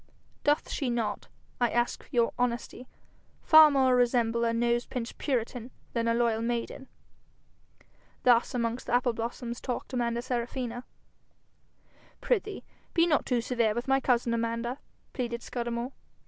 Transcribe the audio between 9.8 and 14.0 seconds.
Amanda Serafina. 'Prithee, be not too severe with my